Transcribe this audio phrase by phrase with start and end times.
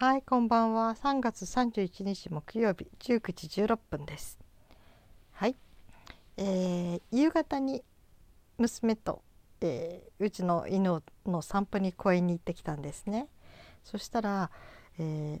[0.00, 0.94] はい、こんばんは。
[0.94, 4.38] 3月31日木曜日19時16分です。
[5.32, 5.56] はい、
[6.36, 7.82] えー夕方に
[8.58, 9.22] 娘と、
[9.60, 13.26] えーうちの犬の散歩に公園に行ってきたんですね。
[13.82, 14.52] そしたら、
[15.00, 15.40] え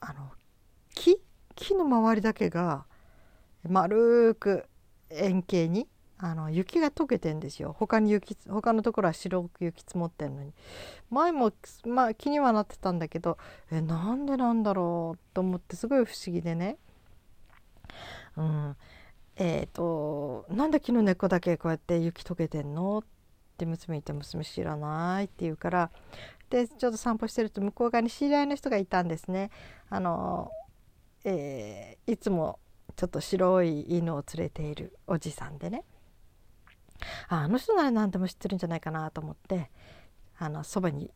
[0.00, 0.30] あの
[0.94, 1.20] 木？
[1.54, 2.86] 木の周りだけが
[3.68, 4.64] 丸く
[5.10, 5.86] 円形に
[6.18, 7.74] あの雪が溶けてんですよ。
[7.78, 10.52] 他に雪他のところは白く雪積もってんのに。
[11.10, 11.52] 前も、
[11.84, 13.36] まあ、気にはなってたんだけど
[13.70, 16.78] えなんでなんだろうと思ってすごい不思議でね。
[18.36, 18.76] うん。
[19.36, 23.04] えっ、となんで木の根っこだけこうやって雪溶けてんのっ
[23.58, 25.90] て娘言って娘知らないって言うから。
[26.48, 29.50] でちょっと散歩してると向こう側に知り合いの人がいたんですね。
[29.90, 30.50] あの
[31.24, 32.60] えーいつも
[32.94, 35.84] ちょっと白い犬を連れているおじさんでね。
[37.28, 39.70] あの人なら何でも知ってるんじゃないかなと思って
[40.38, 41.10] あのそばに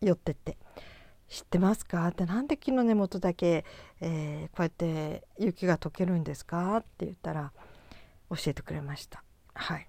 [0.00, 0.56] 寄ってって
[1.28, 3.64] 「知ってますか?」って「なんで木の根元だけ、
[4.00, 7.52] えーこうやって雪が溶けるんですか?」って言ったら
[8.30, 9.22] 教えてくれました。
[9.54, 9.88] はい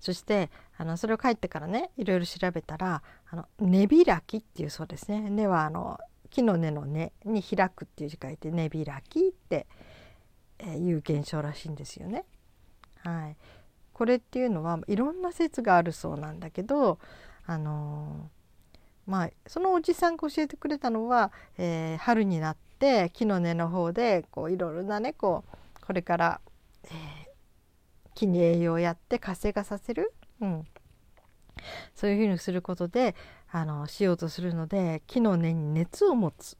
[0.00, 9.66] そしてあのそれを帰ってからねいろいろ調べたらあの根開きっていうそうですね根はあの木の根の根に開くっていう字書いて根開きって、
[10.58, 12.24] えーいう現象らしいんですよね。
[13.04, 13.36] はい、
[13.92, 16.98] これっていうのはいろんな説があるそうなんだけど
[17.46, 18.42] あのー
[19.04, 26.40] まあそのおじさんが教えてくれたのは、えー春になって木の根の方でこういろいろなねこうこれから、
[26.84, 27.32] えー
[28.14, 30.66] 木に栄養をやって活性化させる、うん、
[31.94, 33.14] そういうふうにすることで
[33.50, 36.58] あのしようとするので木の根に熱を持つ。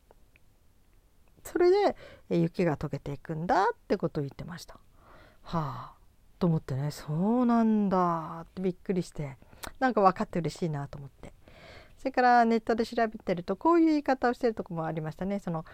[1.45, 1.97] それで
[2.31, 4.75] 雪が溶けていくんだってことを言ってました。
[5.43, 6.02] はあ。
[6.43, 9.37] と思ってねそうなんだってびっくりして
[9.79, 11.33] なんか分かって嬉しいなと思って。
[11.97, 15.39] それからネットで調べてるとこういう言い方をしてるとこもありましたね。
[15.39, 15.65] その、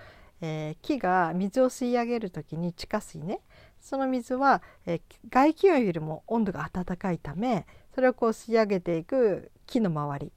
[0.43, 3.41] えー木が水を吸い上げる時に地下水ね。
[3.81, 5.01] その水は、えー
[5.31, 10.33] 外気温よりも温度が暖かいためそれをこう吸い上げていく木の周り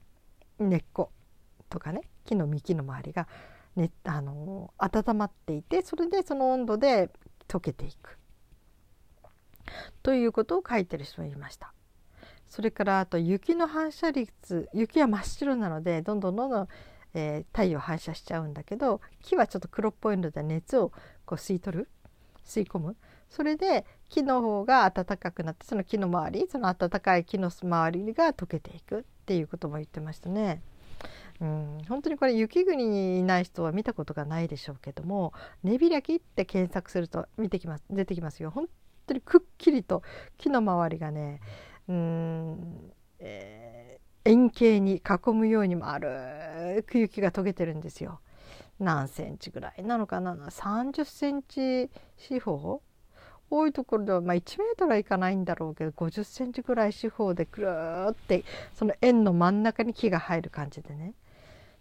[0.58, 1.10] 根っこ
[1.68, 2.00] とかね。
[2.24, 3.28] 木の幹の周りが、
[3.76, 7.10] ねあのー温まっていてそれでその温度で
[7.48, 8.18] 溶けていく。
[10.02, 11.72] ということを書いてる人もいました。
[12.48, 16.68] それからあと雪の反射率雪は真っ白なのでどんどんどんどん、
[17.14, 20.90] えー太陽反射しちゃうんだけど木はちょっと黒っぽいので熱を
[21.24, 21.88] こう吸い取る
[22.44, 22.96] 吸い込む
[23.30, 30.60] それで木の方が暖かくなってその木の周りその暖かい木の周りが溶けていくっていうことも言ってましたね。
[31.40, 35.32] うん、本当にこれ雪国にいない人は見たことがないでしょうけども
[35.64, 38.68] 根開きって検索すると見てきます出てきますよ本
[39.06, 40.02] 当にくっきりと
[40.38, 41.40] 木の周りがね
[41.88, 48.20] うん、えー円形に囲むように丸く雪が溶けてるんですよ。
[48.78, 52.82] 何センチぐらいなのかな？30センチ四方？
[53.50, 61.14] 多いところでは、まあ、1メートルはいかないんだろうけど50センチぐらい四方でくるーってその円の真ん中に木が入る感じでね。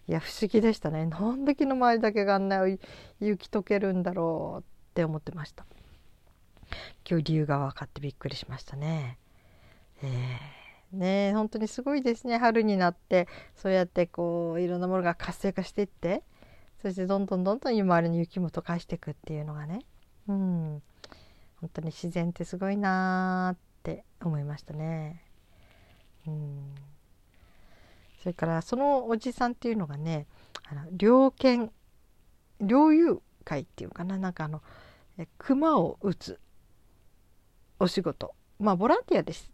[0.08, 1.06] いや不思議でしたね。
[1.06, 2.68] なんで木の周りだけがあんな
[3.20, 5.66] 雪溶けるんだろうって思ってました。
[7.10, 9.18] 今日理由が分かってびっくりしましたね。
[10.04, 10.98] えー。
[10.98, 12.38] ね本当にすごいですね。
[12.38, 16.24] 春になってそうやってこういろんなものが活性化していって
[16.82, 19.82] そしてどんどんどんどん周りの雪も溶かしていくっていうのがね。
[20.28, 20.82] うん。
[21.62, 25.24] 本当に自然ってすごいなーって思いましたね。
[26.28, 26.76] うん。
[28.22, 30.28] それからそのおじさんっていうのがね
[30.70, 31.72] あの猟犬
[32.60, 34.18] 猟友会っていうかな。
[34.18, 34.62] なんかあの
[35.38, 36.40] 熊を撃つ
[37.82, 38.36] お仕事。
[38.60, 39.52] まあボランティアです。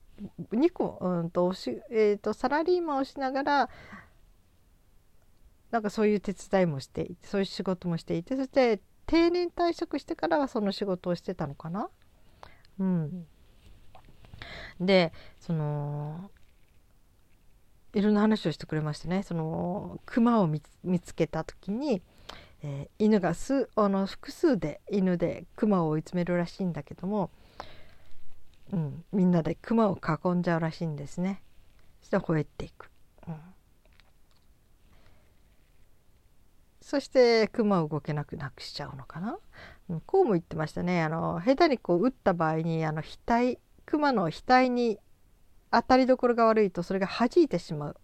[0.52, 3.70] 2個うんとおし、えー、とサラリーマンをしながら
[5.72, 11.90] なんかそういう手伝いもしていてそういう仕事もしていてそして定年退職してからはその仕事をしてたのかな？
[12.80, 13.28] うん、
[14.82, 16.30] でその
[17.94, 19.24] いろんな話をしてくれましてね。
[19.24, 22.02] その熊を見つ見つけた時に、
[22.62, 27.30] えー犬が数あの複数で犬で熊を追い詰めるらしいんだけども、
[28.72, 31.42] うん、みんなで熊を囲んじゃうらしいんですね。
[32.02, 32.92] そして吠えていく。
[33.28, 33.36] うん。
[36.82, 39.38] そして熊を動けなくなくしちゃうのかな、
[39.90, 41.04] うん、こうも言ってましたね。
[41.04, 44.98] あの下手にこう撃った場合にあの額熊の額に
[45.70, 47.96] 当たりどころが悪いとそれが弾いてしまう。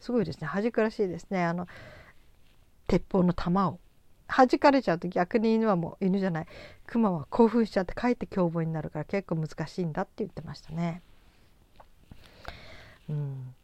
[0.00, 0.48] すごいですね。
[0.52, 1.44] 弾くらしいですね。
[1.44, 1.68] あの
[2.88, 3.78] 鉄砲の弾を。
[4.30, 6.46] 弾かれちゃうと逆に犬はもう犬じゃない。
[6.86, 11.02] 熊は興奮しちゃってかえって凶暴になるから結構難しいんだって言ってましたね。
[13.08, 13.54] うん、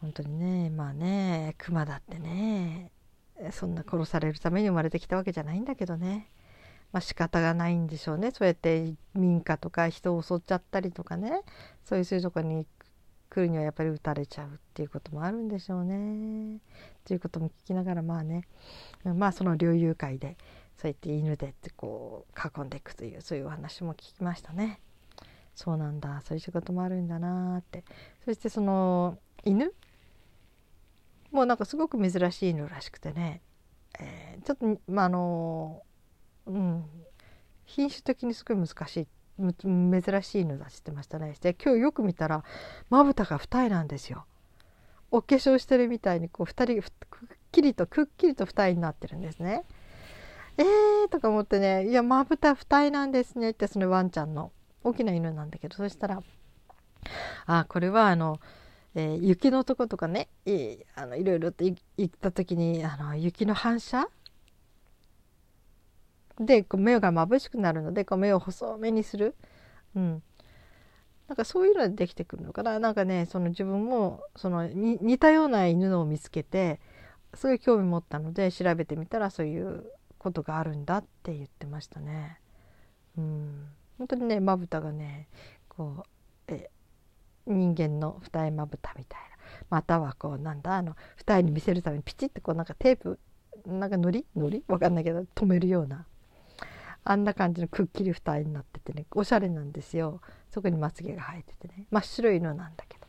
[0.00, 2.90] 本当にねまあね熊だってね
[3.52, 6.28] そんな殺されるために生まれてきたわけじゃないんだけどね。
[6.92, 8.32] まあ仕方がないんでしょうね。
[8.32, 11.42] そうやって民家とか人を襲っちゃったりとかね。
[11.84, 12.66] そういうそういうとこに
[13.34, 16.60] 来るにはやっぱり撃たれちゃうっていうこともあるんでしょうね。
[17.06, 18.46] ということも聞きながらまあね。
[19.04, 20.36] まあその猟友会で
[20.76, 24.80] そうやって犬でってこう囲んでいくというそういうお話も聞きましたね。
[25.54, 26.20] そうなんだ。
[26.26, 27.84] そういう仕事もあるんだなって。
[28.26, 29.72] そしてその犬？
[31.30, 33.40] もうなんかすごく珍しい犬らしくてね、
[33.98, 35.82] えー、ちょっとまああの
[36.46, 36.84] うん。
[37.64, 41.34] 品種的にすごい難しいって珍しい犬だってってましたね。
[41.40, 42.44] で今日よく見たら
[42.90, 44.26] まぶたが二重なんですよ。
[45.10, 49.64] お化粧してるみたいにこう2人くっきりとくっきりと二重になってるんですね。
[50.58, 54.52] えーとか思ってね「いやまぶた二重なんですね」ってそのワンちゃんの
[54.84, 56.22] 大きな犬なんだけどそしたら
[57.46, 58.38] 「あこれはあの、
[58.94, 64.08] えー、雪のとことかねいあのいろいろと行った時にあの雪の反射
[66.44, 69.34] でこう目が眩しくなるのでこう目を細めにする、
[69.94, 70.22] うん、
[71.28, 72.78] なんかそういうのでできてくるのかな。
[72.78, 76.80] なんかねその自分もその似たような犬を見つけて
[77.34, 79.86] すごい興味持ったので調べてみたらそういう
[80.18, 82.38] ことがあるんだって言ってましたね。
[83.16, 83.68] うん、
[83.98, 85.28] 本当にねまぶたがね
[85.68, 86.70] こうえ
[87.46, 89.32] 人間の二重まぶたみたいな。
[89.70, 93.18] またはこうなんだあの二重に見せるためにピチッとこうなんかテープ
[93.66, 96.06] なんかのりのりわかんないけど止めるような
[97.04, 100.20] あんな感じのくっきり二重になっててねおしゃれなんですよ
[100.50, 103.06] そこにまつげが生えててね真っ白い犬なんだけど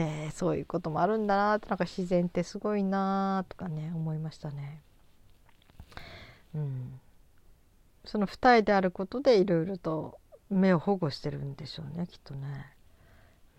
[0.00, 4.82] へえそういうこともあるんだなってなんか自然ってすごいなとかね思いましたね。
[6.54, 7.00] うん、
[8.04, 10.18] その二重であることでいろいろと
[10.50, 12.72] 目を保護してるんでしょうねきっとね。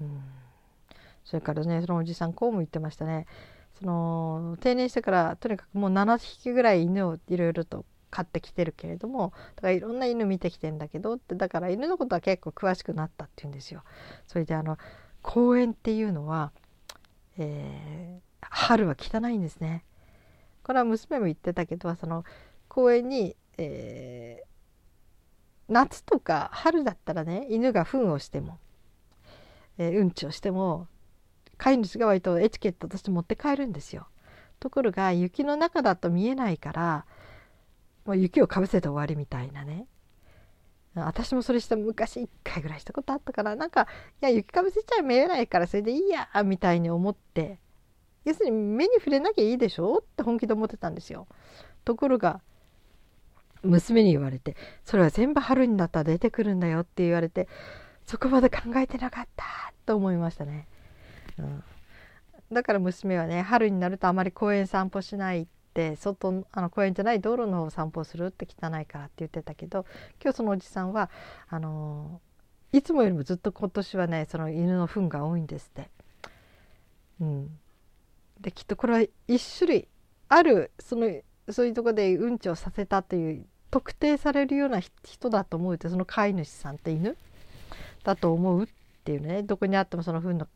[0.01, 0.21] うん、
[1.23, 3.25] それからねそのおじさんこうも言ってましたね。
[3.79, 7.85] その定年してからとにかくもう7匹ぐらい犬をいろいろと
[8.17, 13.83] 飼ってきてるけれどもだからいろんな犬見てきてんだけどってだから犬のことは結構詳しくなったって言うんですよ。
[14.25, 14.79] それであの
[15.21, 16.51] 公園っていうのは、
[17.37, 19.85] えー、春は汚いんですね。
[20.63, 22.23] これは娘も言ってたけどその
[22.67, 28.57] 公園に、えー、夏とか春だったらね犬が糞をしても、
[29.77, 30.87] えー、うんちをしても
[31.57, 34.07] 飼い主が割とエチケットとして持って帰るんですよ。
[34.59, 37.05] ところが雪の中だと見えないから
[38.07, 39.85] もう雪をかぶせて終わりみたいなね
[40.95, 43.83] 私もそれした昔1回ぐらいしたことあったからなんか
[44.21, 47.59] いや雪かぶせちゃ見えないからそれでいいやみたいに思って
[48.25, 51.27] 要するに目に触れなきゃいいでしょって本気で思ってたんですよ。
[51.85, 52.41] ところが
[53.63, 57.47] 娘に言われて「それは全部春になったら出てくるんだよ」って言われて
[58.05, 59.45] そこまで考えてなかった
[59.85, 60.67] と思いましたね。
[61.37, 61.63] うん、
[62.51, 65.47] だから娘はね春になるとあまり公園散歩しない
[65.77, 69.85] って外あの公園じゃない道路の方を散歩するって汚いからって言ってたけど
[70.21, 71.11] 今日そのおじさんは
[71.49, 72.19] あの
[72.71, 75.89] いつもよりもずっと今年はねその犬の糞が多いんですって。
[77.19, 77.59] うん、
[78.39, 79.87] できっとこれは一種類
[80.29, 81.09] あるその
[81.49, 87.17] そういうとこでうんちをさせたという特定されるような人だと思うってその飼い主さんって犬？
[88.03, 88.67] だと思うっ
[89.03, 89.43] ていうね。
[89.43, 90.47] どこにあってもその糞の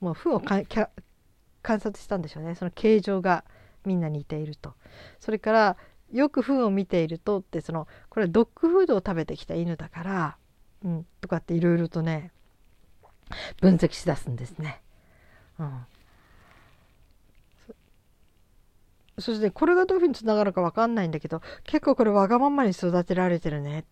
[0.00, 2.54] もう糞を観察したんでしょうね。
[2.56, 3.44] その形状が
[3.84, 4.74] みんな似ていると
[5.18, 5.76] それから
[6.12, 10.36] よく糞を見ているとってそのこれドッグフードを食べてきた犬だから、
[10.84, 12.32] うん、とかっていろいろとね
[13.60, 14.80] 分析しだすんですね。
[15.58, 15.86] うん、
[19.18, 23.84] そしてこれがどういうふうにつながるか分かんないんだけど結構これわがままに育てられてるね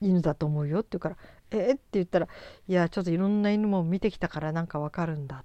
[0.00, 1.16] 犬だと思うよって言うから
[1.50, 2.28] 「えっ?」って言ったら
[2.68, 5.40] 「いやちょっといろんな犬も見てきたからなんか分かるんだ」っ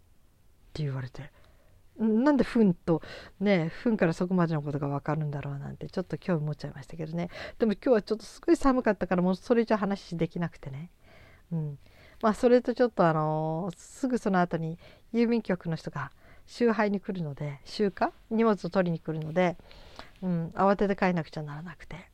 [0.73, 1.31] て言われて
[1.99, 3.01] なんで糞と
[3.39, 7.29] ね糞からそこまでのことが分かるんだろうなんてちょっと興味持っちゃいましたけどね。
[7.59, 10.89] でも今日はちょっとすごい寒かったからもうそれじゃ話できなくてね、
[11.51, 11.77] うん、
[12.21, 14.79] まあそれとちょっとあのー、すぐその後に
[15.13, 16.11] 郵便局の人が
[16.47, 18.09] 集配に来るので集荷？
[18.31, 19.55] 荷物を取りに来るので、
[20.21, 22.11] うん、慌てて帰なくちゃならなくて。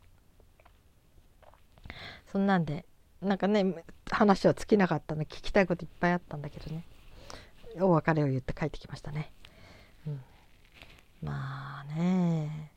[2.31, 2.85] そんなんで
[3.23, 6.83] なんかね話は尽きなかったの聞きたいこといっぱいあったんだけどね。
[7.79, 9.31] お別れを言って帰ってきましたね。
[11.21, 12.71] まあね。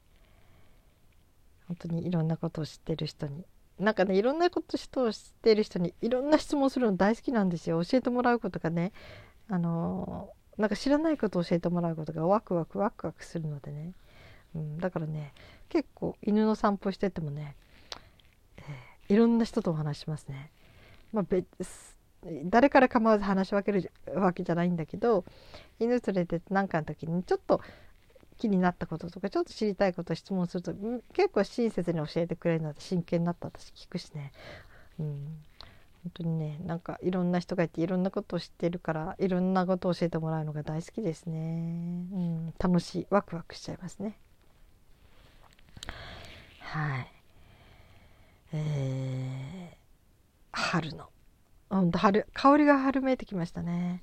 [1.68, 3.44] 本当にいろんなことを知ってる人に。
[3.78, 7.82] なんかねいろんなことを知ってる人にいろんな質問するの大好きなんですよ。
[7.84, 8.92] 教えてもらうことがね。
[9.48, 13.92] あのなんか知らないことを教えてもらうことがワクワクワクワクするのでね、
[14.54, 15.32] うん、だからね
[15.68, 17.56] 結構犬の散歩しててもね、
[18.58, 20.50] えー、いろんな人とお話しますね。
[21.12, 21.46] まあ、別
[22.44, 25.24] 誰から構わず話し分けるわけじゃないんだけど
[25.80, 27.60] 犬連れて何かの時にちょっと
[28.42, 30.72] 気になったこととかちょっと知りたいことを質問すると
[31.12, 34.32] 結構親切に教えてくれるので真剣になった私聞くしね、
[34.98, 35.06] うん、
[36.02, 41.38] 本当にねなんかいろんな人がいていろんなことを知っているからいろんなことを教えてもらうのが大好きですね、
[42.12, 44.18] うん、楽しいワクワクしちゃいますね。
[46.58, 47.12] はい。
[48.54, 49.76] えー、
[50.50, 51.08] 春の。
[51.94, 54.02] 春香りが春めいてきましたね。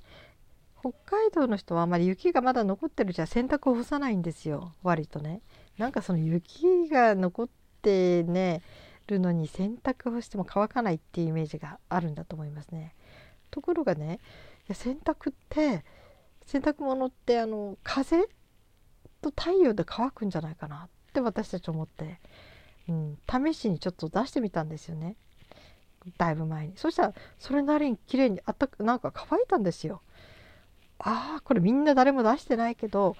[0.80, 4.74] 北海道の人はあまり雪がまだ残ってるじゃ洗濯を干さないんですよ。
[4.82, 5.42] 割とね。
[5.76, 7.48] なんかその雪が残っ
[7.82, 8.62] てね
[9.06, 12.94] るのに洗濯をしても乾かないっていうイメージがあるんだと思いますね。
[13.50, 14.20] ところがね
[14.60, 15.84] いや洗濯って
[16.46, 18.28] 洗濯物ってあの風
[19.20, 22.20] と太陽で乾くんじゃないかなって私たち思って、
[22.88, 25.16] うん、試しにちょっと出してみたんですよね。
[26.16, 26.72] だいぶ前に。
[26.76, 30.00] そしたらそれなりに綺麗にあったなんか乾いたんですよ。
[31.00, 33.16] ああこれみんな誰も出してないけど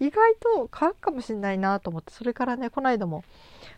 [0.00, 3.24] 意外と乾くかもしれないなと思ってそれからねこの間も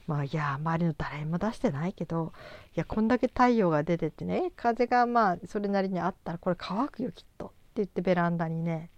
[0.06, 2.32] まあいや周りの誰も出してないけど
[2.74, 7.46] いやこんだけ太陽が出ててね風がまあそれなりにあったらこれ乾くよきっと。
[7.46, 8.88] って言ってベランダにね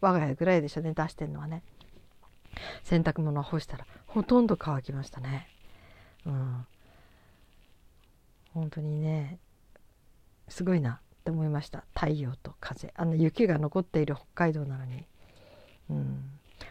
[0.00, 1.64] 我が家ぐらいでしょね出してんのはね。
[2.84, 5.48] 洗濯物を干したらほとんど乾きましたね。
[6.24, 6.66] うん。
[8.52, 9.40] 本当にね
[10.48, 11.83] すごいなって思いました。
[12.04, 12.92] 太陽と風。
[12.96, 15.06] あの雪が残っている北海道なのに、
[15.88, 16.22] うん、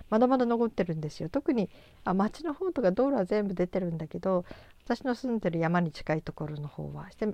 [0.09, 1.29] まだまだ残ってるんですよ。
[1.29, 1.69] 特に
[2.03, 4.45] あ町の方とか道路は全部出てるんだけど
[4.85, 7.27] 私の住んでる山に近いところの方はして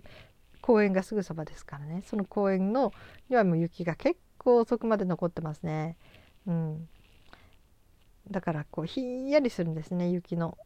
[0.61, 2.03] 公園がすぐそばですからね。
[2.05, 2.93] その公園の
[3.29, 5.97] にはもう雪が結構遅くまで残ってますね。
[6.47, 6.87] うん、
[8.31, 10.09] だからこうひんやりするんですね。
[10.09, 10.57] 雪の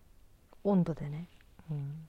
[0.63, 1.29] 温度でね。
[1.71, 2.07] うん。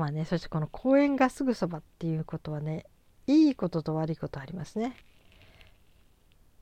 [0.00, 2.86] まあねそしてこの公園がすぐそばっていうことはね
[3.26, 4.96] いいことと悪いことありますね。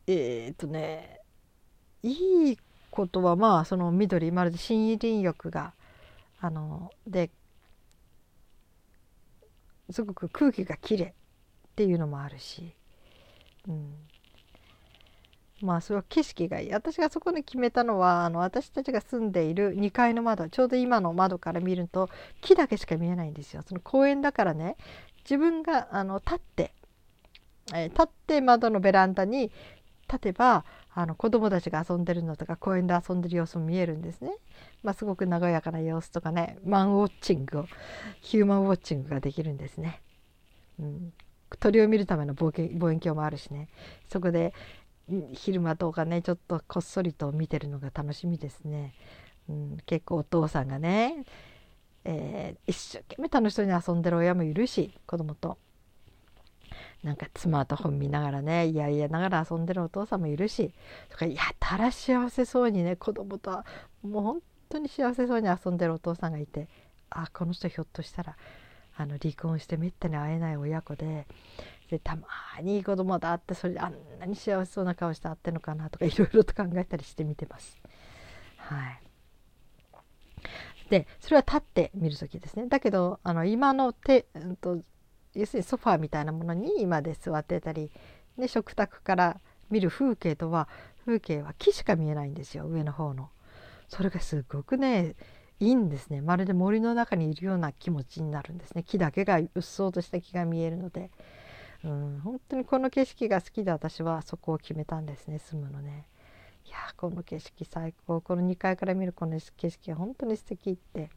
[0.08, 1.20] えー、っとね
[2.02, 2.58] いい
[2.90, 5.72] ことはまあその緑まるで森林浴が
[6.40, 7.30] あので
[9.90, 11.12] すごく空気がきれいっ
[11.76, 12.74] ていうのもあるし、
[13.68, 13.94] うん、
[15.60, 16.72] まあそれは景色がいい。
[16.72, 22.08] 私がそこに決めたのはあの私たちが住んでいる2階の窓ちょうど今の窓から見ると
[22.40, 23.62] 木だけしか見えないんですよ。
[23.66, 24.76] その公園だからね。
[25.24, 26.72] 自分があの立って、
[27.74, 29.50] えー、立って窓のベランダに
[30.08, 34.32] 立てばあの子供たちが遊んでるのとか公園で遊んでる様子も見えるんですね、
[34.82, 36.58] まあ、すごく和やかな様子とかね。
[36.64, 37.66] マンウォッチングを
[38.20, 40.00] ヒューマンウォッチングができるんですね、
[40.80, 41.12] うん、
[41.60, 43.68] 鳥を見るための望遠鏡もあるしね。
[44.08, 44.54] そこで
[45.32, 48.94] 昼間とかねちょっとこっそりと見てるのが楽しみですね。
[49.48, 51.24] うん、結構お父さんがね、
[52.04, 55.58] えー、一生懸命楽しそうに遊んでる親もいるし子供と。
[57.02, 60.72] なんかスマートフォン見ながらねいやいやながら遊んでるお父さんもいるし
[61.08, 63.62] とかやたら幸せそうにね子供と
[64.02, 66.68] もう本当に幸せそうに遊んでるお父さんがいて
[67.10, 68.36] あこの人ひょっとしたら
[68.96, 71.26] あの離婚してめったに会えない親子で
[71.88, 72.26] でたま
[72.62, 77.78] にいい子供だってそれであんなに幸せそうな顔して会ってんのかなとかいろいろと考えたりしてみてます。
[78.56, 79.00] はい、
[80.90, 82.66] でそれは立って見る時ですね。
[82.66, 84.78] だけどあの今の手、うんと、
[85.34, 87.90] 要するにソファーみたいなものに今で座ってたり、
[88.36, 89.40] ね、食卓から
[89.70, 90.68] 見る風景とは
[91.06, 93.30] 風景は木しか見えないんですよ上の方の。
[93.88, 95.14] それがすごくね
[95.60, 96.20] いいんですね。
[96.20, 98.82] まるで森の中にいるような気持ちになるんですね。
[98.82, 101.10] 木だけがうっそうとした木が見えるので。
[101.84, 106.08] うん、本当にこの景色が好きで私はそこを決めたんですね住むのね。
[106.66, 111.10] いやこの景色最高この2階から見るこの景色が本当に素敵って。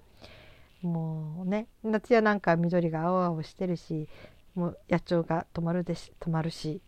[0.82, 4.10] もうね夏やなんか緑が青々してるし
[4.56, 6.82] もう野鳥が止まるでし止まるし、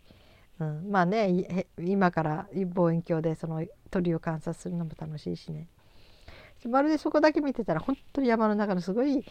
[0.58, 5.68] うん、まあね今から望遠鏡でその鳥を観察するのも楽しいしね。
[6.68, 9.22] まるでそこだけ見てたら本当に山の中のすごい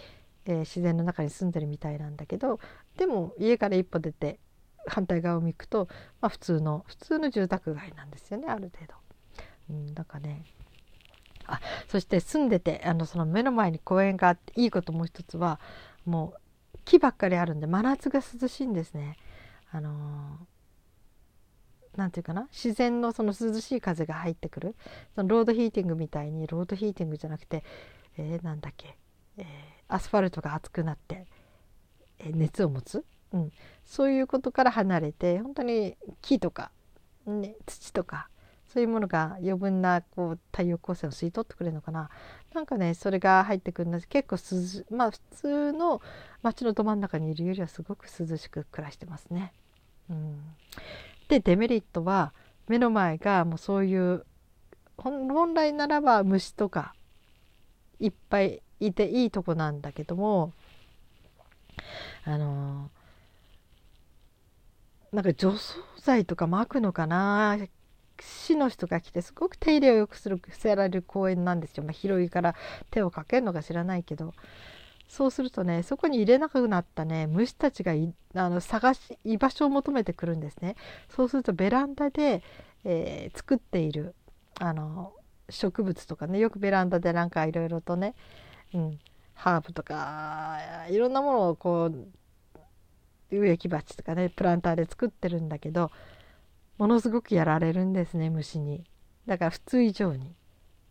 [0.46, 2.60] えー、自然の中に住んでるみたいなんだけど
[2.98, 4.40] でも家から一歩出て
[4.88, 5.88] 反対側を見くと、
[6.22, 8.94] まあ、普通の普通の住宅街なんですよねある程度。
[9.70, 10.44] うん、なんかね
[11.46, 15.60] あそして住んでてあのその目の前に公園があっていいこともう一つは
[16.06, 16.34] も
[16.76, 19.18] う木ばっかりあるんで真夏が涼しいんですね。
[19.72, 24.76] あのー、て言うかな自然のその涼しい風が入ってくる
[25.16, 27.64] そのロードヒーティングみたいにロードヒーティングじゃなくて、
[28.18, 28.98] えー、なんだっけ、
[29.38, 29.46] えー
[29.94, 31.28] アスファルトが熱くなって
[32.20, 33.52] 熱を持つ、うん、
[33.86, 36.72] そういうことから離れて本当に木とか、
[37.28, 38.28] ね、土とか
[38.74, 42.10] そういうものが余分なこう太陽光線を吸い取ってくれるのかな。
[42.56, 44.36] なんかねそれが入ってくるんで結構
[44.92, 46.02] 涼まあ普通の
[46.42, 49.54] 街のど真ん中にいるよりはすごく涼しく暮らしてますね。
[50.10, 50.40] うん、
[51.28, 52.34] でデメリットは
[52.68, 54.26] 目の前がもうそういう
[54.98, 56.96] 本来ならば虫とか
[58.00, 60.52] いっぱいいていいとこなんだけども
[62.25, 62.90] あの
[65.12, 67.58] なんか除草剤とかまくのかな。
[68.20, 72.56] 市の人が来てすごく手入れをよくするせられる公園なんですよ、まあ、広いから
[72.92, 74.34] 手をかけるのか知らないけど。
[75.10, 77.94] そうするとねそこに入れなくなったね虫たちが
[78.34, 80.75] あの探し居場所を求めてくるんですね。
[81.10, 82.42] そうするとベランダで、
[82.84, 84.16] えー、作っている
[84.60, 85.13] あの
[85.50, 88.16] 植物とかねよくベランダでなんかいろいろとね、
[88.74, 89.00] うん、
[89.34, 92.08] ハーブとかいろんなものをこう
[93.36, 95.92] 植木鉢とかねプランターで作ってるんだけど
[96.77, 98.84] ものすごくやられるんですね虫に
[99.25, 100.36] だから普通以上に。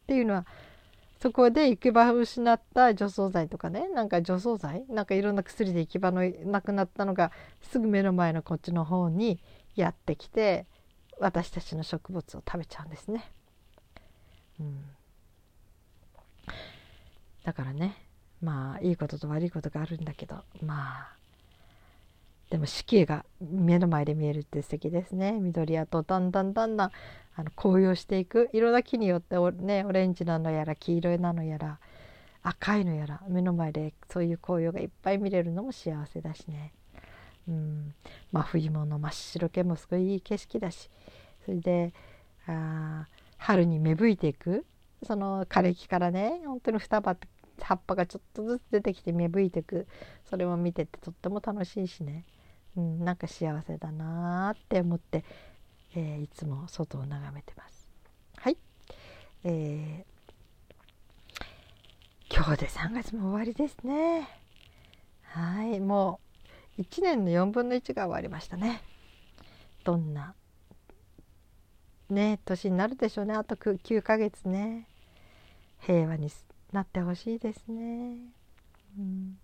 [0.03, 0.47] っていうのは
[1.21, 9.39] そこで行き場を失った除草剤とかねなんか除草剤なんかいろんな薬で行き場のなくなったのがすぐ目の前のこっちの方に
[9.77, 10.67] やってきて
[11.21, 13.31] 私たちの植物を食べちゃうんですね。
[14.59, 14.83] うん、
[17.45, 17.97] だからね。
[18.41, 20.37] まあいいことと悪いことがあるんだけど。
[20.63, 21.17] まあ
[22.51, 25.33] でも四季が目の前で見えるって素敵ですね。
[25.33, 26.91] 緑やとだんだんだんだん
[27.35, 28.51] あの紅葉していく。
[28.53, 31.79] 色だけによってね、オレンジなのやら黄色いなのやら
[32.43, 36.73] 赤いのやら目の前でそういう紅葉がいっぱい見れるのも幸せだしね、
[37.49, 37.95] うん、
[38.33, 40.91] 真冬もの真っ白けもすごいいい景色だし。
[41.45, 41.95] それで
[42.47, 43.07] あ
[43.39, 44.67] 春に芽吹いていく。
[45.05, 47.29] その枯れ木からね本当に双葉って
[47.61, 49.87] 葉っぱがちょっとずつ出てきて芽吹いていく
[50.25, 52.25] それも見ててとっても楽しいしね
[52.77, 55.25] うん、なんか幸せだなって思って、
[55.95, 57.89] えー、いつも外を眺めてます。
[58.37, 58.57] はい、
[59.45, 64.29] えー、今日で3月も終わりですね。
[65.25, 66.21] はいも
[66.79, 68.83] う1年の4分の1が終わりましたね。
[69.85, 70.35] どんな
[72.09, 74.87] ね年になるでしょうねあと9ヶ月ね
[75.87, 76.31] 平和に
[76.73, 78.17] なってほしいですね。
[78.99, 79.39] うん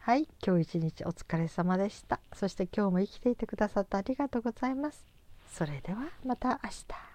[0.00, 2.20] はい、今日一日お疲れ様でした。
[2.32, 5.04] そして今日も生きていてくださってありがとうございます。
[5.52, 7.09] それではまた明日。